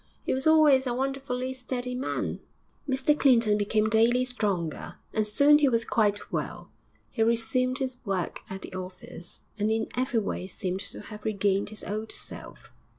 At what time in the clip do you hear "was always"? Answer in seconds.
0.33-0.87